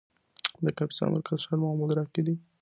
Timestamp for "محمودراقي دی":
1.63-2.35